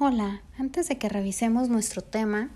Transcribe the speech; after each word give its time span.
Hola, 0.00 0.42
antes 0.56 0.86
de 0.86 0.96
que 0.96 1.08
revisemos 1.08 1.68
nuestro 1.68 2.02
tema, 2.02 2.50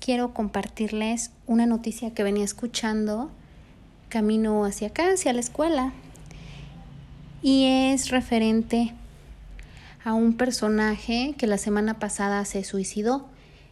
quiero 0.00 0.34
compartirles 0.34 1.30
una 1.46 1.64
noticia 1.64 2.12
que 2.12 2.24
venía 2.24 2.44
escuchando 2.44 3.30
camino 4.08 4.64
hacia 4.64 4.88
acá, 4.88 5.12
hacia 5.12 5.32
la 5.32 5.38
escuela, 5.38 5.92
y 7.40 7.66
es 7.92 8.10
referente 8.10 8.92
a 10.02 10.12
un 10.12 10.36
personaje 10.36 11.36
que 11.38 11.46
la 11.46 11.56
semana 11.56 12.00
pasada 12.00 12.44
se 12.44 12.64
suicidó, 12.64 13.28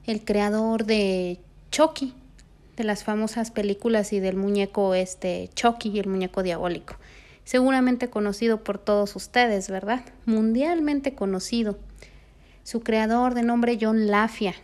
el 0.07 0.25
creador 0.25 0.85
de 0.85 1.41
Chucky, 1.73 2.15
de 2.77 2.85
las 2.85 3.03
famosas 3.03 3.51
películas 3.51 4.13
y 4.13 4.21
del 4.21 4.37
muñeco 4.37 4.95
este 4.95 5.51
Chucky, 5.53 5.99
el 5.99 6.07
muñeco 6.07 6.45
diabólico. 6.45 6.95
Seguramente 7.43 8.09
conocido 8.09 8.63
por 8.63 8.79
todos 8.79 9.17
ustedes, 9.17 9.69
¿verdad? 9.69 10.05
Mundialmente 10.27 11.17
conocido 11.17 11.77
su 12.69 12.81
creador, 12.81 13.33
de 13.33 13.43
nombre 13.43 13.79
John 13.81 14.09
Lafia, 14.09 14.55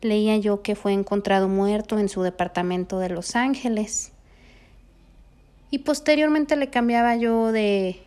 leía 0.00 0.36
yo 0.36 0.62
que 0.62 0.76
fue 0.76 0.92
encontrado 0.92 1.48
muerto 1.48 1.98
en 1.98 2.08
su 2.08 2.22
departamento 2.22 3.00
de 3.00 3.08
Los 3.08 3.34
Ángeles. 3.34 4.12
Y 5.72 5.78
posteriormente 5.78 6.54
le 6.54 6.70
cambiaba 6.70 7.16
yo 7.16 7.50
de 7.50 8.00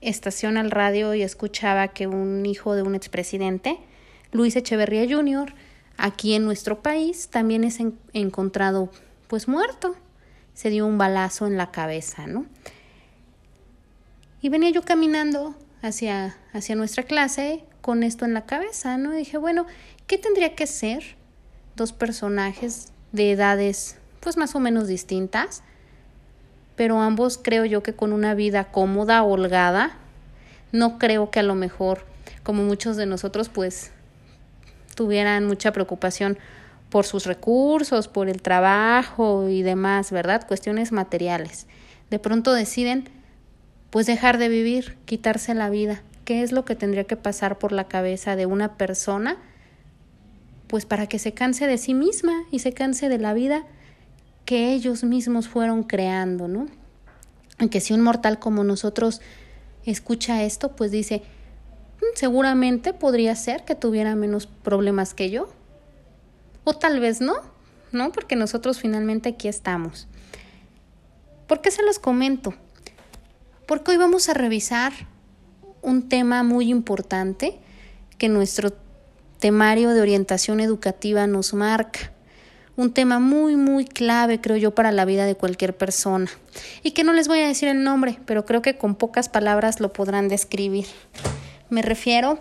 estación 0.00 0.56
al 0.56 0.70
radio 0.70 1.14
y 1.14 1.22
escuchaba 1.22 1.88
que 1.88 2.06
un 2.06 2.46
hijo 2.46 2.76
de 2.76 2.82
un 2.82 2.94
expresidente, 2.94 3.76
Luis 4.30 4.54
Echeverría 4.54 5.12
Jr., 5.12 5.52
aquí 5.96 6.34
en 6.34 6.44
nuestro 6.44 6.80
país 6.80 7.30
también 7.30 7.64
es 7.64 7.80
encontrado 8.12 8.92
pues 9.26 9.48
muerto. 9.48 9.96
Se 10.54 10.70
dio 10.70 10.86
un 10.86 10.96
balazo 10.96 11.48
en 11.48 11.56
la 11.56 11.72
cabeza, 11.72 12.28
¿no? 12.28 12.46
Y 14.40 14.48
venía 14.48 14.70
yo 14.70 14.82
caminando 14.82 15.56
hacia, 15.82 16.38
hacia 16.52 16.76
nuestra 16.76 17.02
clase 17.02 17.64
con 17.80 18.02
esto 18.02 18.24
en 18.24 18.34
la 18.34 18.46
cabeza, 18.46 18.98
¿no? 18.98 19.12
dije, 19.12 19.38
bueno, 19.38 19.66
¿qué 20.06 20.18
tendría 20.18 20.54
que 20.54 20.66
ser 20.66 21.16
dos 21.76 21.92
personajes 21.92 22.92
de 23.12 23.32
edades 23.32 23.96
pues 24.20 24.36
más 24.36 24.54
o 24.54 24.60
menos 24.60 24.88
distintas, 24.88 25.62
pero 26.76 27.00
ambos 27.00 27.38
creo 27.42 27.64
yo 27.64 27.82
que 27.82 27.94
con 27.94 28.12
una 28.12 28.34
vida 28.34 28.64
cómoda, 28.64 29.22
holgada, 29.22 29.96
no 30.72 30.98
creo 30.98 31.30
que 31.30 31.40
a 31.40 31.44
lo 31.44 31.54
mejor, 31.54 32.04
como 32.42 32.62
muchos 32.62 32.96
de 32.96 33.06
nosotros, 33.06 33.48
pues 33.48 33.90
tuvieran 34.94 35.46
mucha 35.46 35.72
preocupación 35.72 36.38
por 36.90 37.06
sus 37.06 37.26
recursos, 37.26 38.08
por 38.08 38.28
el 38.28 38.42
trabajo 38.42 39.48
y 39.48 39.62
demás, 39.62 40.10
¿verdad? 40.10 40.46
Cuestiones 40.46 40.92
materiales. 40.92 41.66
De 42.10 42.18
pronto 42.18 42.52
deciden 42.52 43.08
pues 43.90 44.06
dejar 44.06 44.38
de 44.38 44.48
vivir, 44.48 44.98
quitarse 45.06 45.54
la 45.54 45.70
vida 45.70 46.02
qué 46.28 46.42
es 46.42 46.52
lo 46.52 46.66
que 46.66 46.76
tendría 46.76 47.04
que 47.04 47.16
pasar 47.16 47.58
por 47.58 47.72
la 47.72 47.88
cabeza 47.88 48.36
de 48.36 48.44
una 48.44 48.76
persona, 48.76 49.38
pues 50.66 50.84
para 50.84 51.06
que 51.06 51.18
se 51.18 51.32
canse 51.32 51.66
de 51.66 51.78
sí 51.78 51.94
misma 51.94 52.44
y 52.50 52.58
se 52.58 52.74
canse 52.74 53.08
de 53.08 53.16
la 53.16 53.32
vida 53.32 53.64
que 54.44 54.74
ellos 54.74 55.04
mismos 55.04 55.48
fueron 55.48 55.84
creando, 55.84 56.46
¿no? 56.46 56.66
Aunque 57.56 57.80
si 57.80 57.94
un 57.94 58.02
mortal 58.02 58.38
como 58.38 58.62
nosotros 58.62 59.22
escucha 59.86 60.42
esto, 60.42 60.76
pues 60.76 60.90
dice, 60.90 61.22
mm, 62.02 62.14
seguramente 62.14 62.92
podría 62.92 63.34
ser 63.34 63.64
que 63.64 63.74
tuviera 63.74 64.14
menos 64.14 64.46
problemas 64.46 65.14
que 65.14 65.30
yo. 65.30 65.48
O 66.64 66.74
tal 66.74 67.00
vez 67.00 67.22
no, 67.22 67.36
¿no? 67.90 68.12
Porque 68.12 68.36
nosotros 68.36 68.78
finalmente 68.78 69.30
aquí 69.30 69.48
estamos. 69.48 70.08
¿Por 71.46 71.62
qué 71.62 71.70
se 71.70 71.82
los 71.82 71.98
comento? 71.98 72.52
Porque 73.66 73.92
hoy 73.92 73.96
vamos 73.96 74.28
a 74.28 74.34
revisar 74.34 74.92
un 75.88 76.08
tema 76.08 76.42
muy 76.42 76.70
importante 76.70 77.58
que 78.18 78.28
nuestro 78.28 78.72
temario 79.38 79.90
de 79.90 80.00
orientación 80.00 80.60
educativa 80.60 81.26
nos 81.26 81.54
marca. 81.54 82.12
Un 82.76 82.92
tema 82.92 83.18
muy, 83.18 83.56
muy 83.56 83.84
clave, 83.84 84.40
creo 84.40 84.56
yo, 84.56 84.74
para 84.74 84.92
la 84.92 85.04
vida 85.04 85.26
de 85.26 85.34
cualquier 85.34 85.76
persona. 85.76 86.30
Y 86.82 86.92
que 86.92 87.04
no 87.04 87.12
les 87.12 87.26
voy 87.26 87.40
a 87.40 87.48
decir 87.48 87.68
el 87.68 87.82
nombre, 87.82 88.18
pero 88.26 88.44
creo 88.44 88.62
que 88.62 88.76
con 88.76 88.94
pocas 88.94 89.28
palabras 89.28 89.80
lo 89.80 89.92
podrán 89.92 90.28
describir. 90.28 90.86
Me 91.70 91.82
refiero 91.82 92.38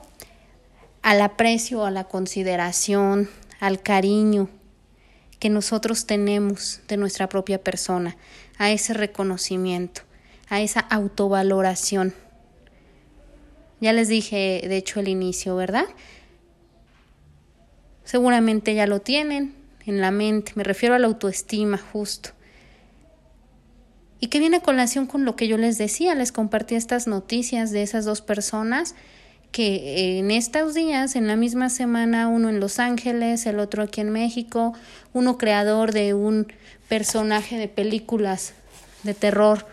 al 1.02 1.22
aprecio, 1.22 1.86
a 1.86 1.91
la 1.91 2.03
consideración, 2.03 3.30
al 3.59 3.81
cariño 3.81 4.50
que 5.40 5.50
nosotros 5.50 6.06
tenemos 6.06 6.81
de 6.88 6.97
nuestra 6.97 7.30
propia 7.30 7.63
persona, 7.63 8.18
a 8.57 8.72
ese 8.72 8.94
reconocimiento, 8.94 10.02
a 10.50 10.62
esa 10.62 10.81
autovaloración. 10.81 12.13
Ya 13.79 13.93
les 13.93 14.07
dije, 14.07 14.63
de 14.67 14.77
hecho, 14.77 14.99
el 14.99 15.07
inicio, 15.07 15.55
¿verdad? 15.55 15.85
Seguramente 18.03 18.73
ya 18.73 18.88
lo 18.88 19.01
tienen 19.01 19.53
en 19.85 20.01
la 20.01 20.11
mente, 20.11 20.53
me 20.55 20.63
refiero 20.63 20.95
a 20.95 20.99
la 20.99 21.07
autoestima, 21.07 21.77
justo. 21.77 22.31
Y 24.19 24.27
que 24.27 24.39
viene 24.39 24.57
a 24.57 24.61
colación 24.61 25.05
con 25.05 25.25
lo 25.25 25.35
que 25.35 25.47
yo 25.47 25.57
les 25.57 25.77
decía, 25.77 26.15
les 26.15 26.31
compartí 26.31 26.75
estas 26.75 27.07
noticias 27.07 27.71
de 27.71 27.83
esas 27.83 28.03
dos 28.03 28.21
personas 28.21 28.95
que 29.51 30.19
en 30.19 30.31
estos 30.31 30.73
días, 30.73 31.15
en 31.15 31.27
la 31.27 31.35
misma 31.35 31.69
semana, 31.69 32.27
uno 32.27 32.49
en 32.49 32.59
Los 32.59 32.79
Ángeles, 32.79 33.45
el 33.45 33.59
otro 33.59 33.83
aquí 33.83 34.01
en 34.01 34.09
México, 34.09 34.73
uno 35.13 35.38
creador 35.38 35.94
de 35.94 36.13
un 36.13 36.47
personaje 36.89 37.57
de 37.57 37.67
películas 37.67 38.53
de 39.03 39.13
terror 39.13 39.65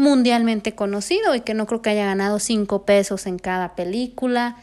mundialmente 0.00 0.74
conocido 0.74 1.34
y 1.34 1.42
que 1.42 1.54
no 1.54 1.66
creo 1.66 1.82
que 1.82 1.90
haya 1.90 2.06
ganado 2.06 2.40
cinco 2.40 2.84
pesos 2.84 3.26
en 3.26 3.38
cada 3.38 3.76
película, 3.76 4.56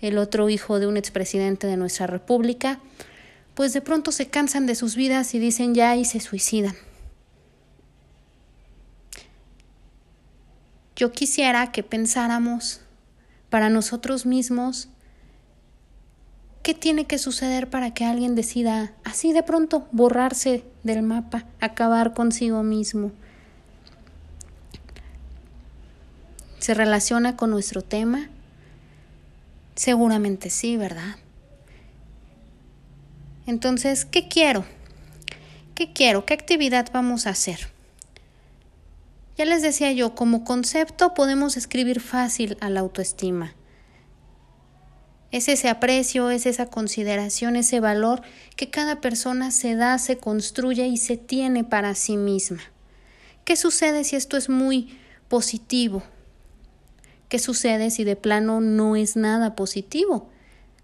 el 0.00 0.18
otro 0.18 0.48
hijo 0.48 0.80
de 0.80 0.86
un 0.86 0.96
expresidente 0.96 1.66
de 1.66 1.76
nuestra 1.76 2.06
república, 2.06 2.80
pues 3.54 3.72
de 3.72 3.80
pronto 3.80 4.12
se 4.12 4.28
cansan 4.28 4.66
de 4.66 4.74
sus 4.74 4.96
vidas 4.96 5.34
y 5.34 5.38
dicen 5.38 5.74
ya 5.74 5.94
y 5.96 6.04
se 6.04 6.20
suicidan. 6.20 6.74
Yo 10.96 11.12
quisiera 11.12 11.70
que 11.70 11.82
pensáramos 11.82 12.80
para 13.50 13.68
nosotros 13.68 14.26
mismos 14.26 14.88
qué 16.62 16.74
tiene 16.74 17.06
que 17.06 17.18
suceder 17.18 17.70
para 17.70 17.94
que 17.94 18.04
alguien 18.04 18.34
decida 18.34 18.92
así 19.04 19.32
de 19.32 19.42
pronto 19.42 19.86
borrarse 19.92 20.64
del 20.82 21.02
mapa, 21.02 21.46
acabar 21.60 22.14
consigo 22.14 22.62
mismo. 22.62 23.12
¿Se 26.68 26.74
relaciona 26.74 27.34
con 27.34 27.48
nuestro 27.48 27.80
tema? 27.80 28.28
Seguramente 29.74 30.50
sí, 30.50 30.76
¿verdad? 30.76 31.16
Entonces, 33.46 34.04
¿qué 34.04 34.28
quiero? 34.28 34.66
¿Qué 35.74 35.94
quiero? 35.94 36.26
¿Qué 36.26 36.34
actividad 36.34 36.90
vamos 36.92 37.26
a 37.26 37.30
hacer? 37.30 37.70
Ya 39.38 39.46
les 39.46 39.62
decía 39.62 39.92
yo, 39.92 40.14
como 40.14 40.44
concepto 40.44 41.14
podemos 41.14 41.56
escribir 41.56 42.00
fácil 42.00 42.58
a 42.60 42.68
la 42.68 42.80
autoestima. 42.80 43.54
Es 45.30 45.48
ese 45.48 45.70
aprecio, 45.70 46.28
es 46.28 46.44
esa 46.44 46.66
consideración, 46.66 47.56
ese 47.56 47.80
valor 47.80 48.20
que 48.56 48.68
cada 48.68 49.00
persona 49.00 49.52
se 49.52 49.74
da, 49.74 49.96
se 49.96 50.18
construye 50.18 50.86
y 50.86 50.98
se 50.98 51.16
tiene 51.16 51.64
para 51.64 51.94
sí 51.94 52.18
misma. 52.18 52.60
¿Qué 53.46 53.56
sucede 53.56 54.04
si 54.04 54.16
esto 54.16 54.36
es 54.36 54.50
muy 54.50 54.98
positivo, 55.28 56.02
¿Qué 57.28 57.38
sucede 57.38 57.90
si 57.90 58.04
de 58.04 58.16
plano 58.16 58.60
no 58.60 58.96
es 58.96 59.16
nada 59.16 59.54
positivo? 59.54 60.30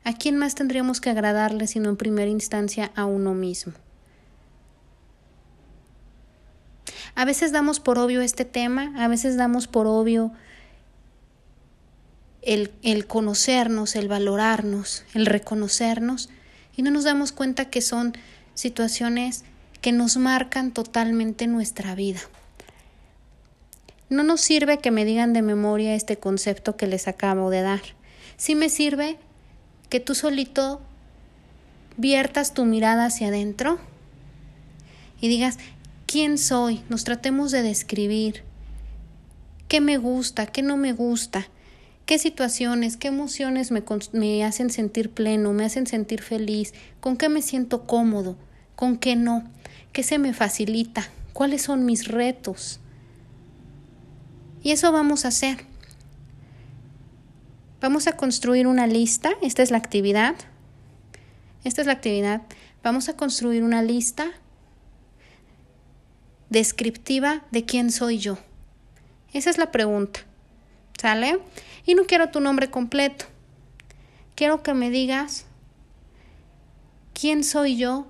¿A 0.05 0.13
quién 0.13 0.37
más 0.37 0.55
tendríamos 0.55 1.01
que 1.01 1.09
agradarle 1.09 1.67
sino 1.67 1.89
en 1.89 1.97
primera 1.97 2.31
instancia 2.31 2.93
a 2.95 3.07
uno 3.07 3.33
mismo? 3.33 3.73
A 7.15 7.25
veces 7.25 7.53
damos 7.53 7.81
por 7.81 7.99
obvio 7.99 8.21
este 8.21 8.45
tema, 8.45 8.93
a 8.97 9.09
veces 9.09 9.37
damos 9.37 9.69
por 9.69 9.87
obvio 9.87 10.33
el, 12.43 12.73
el, 12.83 13.07
conocernos, 13.07 13.97
el 13.97 14.09
valorarnos, 14.09 15.05
el 15.15 15.25
reconocernos, 15.25 16.29
y 16.77 16.83
no 16.83 16.91
nos 16.91 17.05
damos 17.05 17.33
cuenta 17.33 17.71
que 17.71 17.81
son 17.81 18.15
situaciones 18.53 19.45
que 19.81 19.93
nos 19.93 20.17
marcan 20.17 20.73
totalmente 20.73 21.47
nuestra 21.47 21.95
vida. 21.95 22.21
No 24.11 24.23
nos 24.23 24.41
sirve 24.41 24.79
que 24.79 24.91
me 24.91 25.05
digan 25.05 25.33
de 25.33 25.43
memoria 25.43 25.95
este 25.95 26.19
concepto 26.19 26.77
que 26.77 26.87
les 26.87 27.09
acabo 27.09 27.51
de 27.51 27.63
dar. 27.63 27.81
Sí 28.37 28.55
me 28.55 28.69
sirve 28.69 29.17
que 29.89 30.01
tú 30.01 30.15
solito 30.15 30.81
viertas 31.97 32.55
tu 32.55 32.65
mirada 32.65 33.07
hacia 33.07 33.29
adentro 33.29 33.79
y 35.21 35.29
digas, 35.29 35.59
¿quién 36.07 36.39
soy? 36.39 36.83
Nos 36.89 37.05
tratemos 37.05 37.51
de 37.51 37.63
describir 37.63 38.43
qué 39.69 39.81
me 39.81 39.97
gusta, 39.97 40.47
qué 40.47 40.63
no 40.63 40.77
me 40.77 40.93
gusta, 40.93 41.49
qué 42.07 42.19
situaciones, 42.19 42.97
qué 42.97 43.09
emociones 43.09 43.71
me, 43.71 43.83
me 44.13 44.45
hacen 44.45 44.71
sentir 44.71 45.11
pleno, 45.11 45.53
me 45.53 45.65
hacen 45.65 45.87
sentir 45.87 46.21
feliz, 46.21 46.75
con 47.01 47.17
qué 47.17 47.29
me 47.29 47.43
siento 47.43 47.87
cómodo, 47.87 48.37
con 48.77 48.99
qué 48.99 49.17
no, 49.17 49.45
qué 49.93 50.03
se 50.03 50.19
me 50.19 50.35
facilita, 50.35 51.09
cuáles 51.33 51.63
son 51.63 51.87
mis 51.87 52.09
retos. 52.09 52.81
Y 54.65 54.73
eso 54.73 54.91
vamos 54.93 55.25
a 55.25 55.29
hacer. 55.29 55.59
Vamos 57.83 58.07
a 58.07 58.17
construir 58.17 58.67
una 58.67 58.87
lista, 58.87 59.35
esta 59.43 59.63
es 59.63 59.71
la 59.71 59.77
actividad. 59.77 60.35
Esta 61.65 61.83
es 61.83 61.87
la 61.87 61.93
actividad. 61.93 62.41
Vamos 62.83 63.11
a 63.11 63.17
construir 63.17 63.63
una 63.63 63.83
lista 63.83 64.33
descriptiva 66.49 67.45
de 67.51 67.67
quién 67.67 67.93
soy 67.93 68.19
yo. 68.19 68.39
Esa 69.35 69.51
es 69.51 69.59
la 69.59 69.71
pregunta. 69.71 70.21
¿Sale? 70.99 71.41
Y 71.85 71.95
no 71.95 72.05
quiero 72.07 72.31
tu 72.31 72.41
nombre 72.41 72.71
completo. 72.71 73.27
Quiero 74.35 74.63
que 74.63 74.73
me 74.73 74.89
digas 74.89 75.45
quién 77.13 77.45
soy 77.45 77.77
yo 77.77 78.07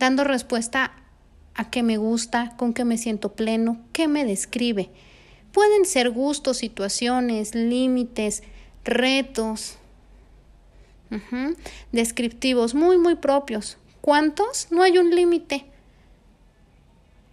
dando 0.00 0.24
respuesta 0.24 1.01
a 1.54 1.70
qué 1.70 1.82
me 1.82 1.96
gusta, 1.96 2.54
con 2.56 2.72
qué 2.72 2.84
me 2.84 2.98
siento 2.98 3.32
pleno, 3.32 3.78
qué 3.92 4.08
me 4.08 4.24
describe. 4.24 4.90
Pueden 5.52 5.84
ser 5.84 6.10
gustos, 6.10 6.58
situaciones, 6.58 7.54
límites, 7.54 8.42
retos, 8.84 9.76
descriptivos 11.92 12.74
muy, 12.74 12.96
muy 12.96 13.16
propios. 13.16 13.76
¿Cuántos? 14.00 14.68
No 14.70 14.82
hay 14.82 14.98
un 14.98 15.14
límite. 15.14 15.66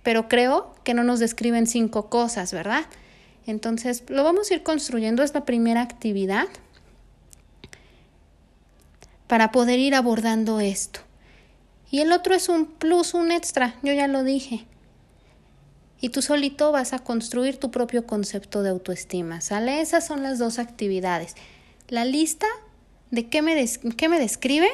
Pero 0.04 0.28
creo 0.28 0.76
que 0.84 0.94
no 0.94 1.04
nos 1.04 1.20
describen 1.20 1.66
cinco 1.66 2.10
cosas, 2.10 2.54
¿verdad? 2.54 2.86
Entonces, 3.46 4.04
lo 4.10 4.24
vamos 4.24 4.52
a 4.52 4.56
ir 4.56 4.64
construyendo, 4.64 5.24
esta 5.24 5.46
primera 5.46 5.82
actividad 5.82 6.48
para 9.28 9.52
poder 9.52 9.80
ir 9.80 9.96
abordando 9.96 10.60
esto. 10.60 11.02
Y 11.92 12.00
el 12.00 12.12
otro 12.12 12.36
es 12.36 12.50
un 12.50 12.66
plus, 12.66 13.14
un 13.14 13.32
extra, 13.32 13.76
yo 13.82 13.94
ya 13.94 14.08
lo 14.08 14.24
dije. 14.24 14.66
Y 16.02 16.10
tú 16.10 16.22
solito 16.22 16.72
vas 16.72 16.94
a 16.94 17.00
construir 17.00 17.58
tu 17.58 17.72
propio 17.72 18.06
concepto 18.06 18.64
de 18.64 18.70
autoestima, 18.70 19.42
¿sale? 19.42 19.82
Esas 19.82 20.06
son 20.06 20.24
las 20.24 20.40
dos 20.40 20.60
actividades. 20.60 21.36
La 21.88 22.06
lista 22.06 22.48
de 23.12 23.28
qué 23.28 23.42
me, 23.42 23.68
qué 23.98 24.08
me 24.08 24.20
describe 24.20 24.70